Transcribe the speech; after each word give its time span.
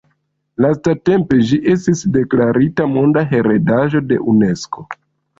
Lastatempe 0.63 1.35
ĝi 1.49 1.59
estis 1.73 2.01
deklarita 2.15 2.87
Monda 2.93 3.23
heredaĵo 3.33 4.01
de 4.13 4.19
Unesko. 4.33 4.87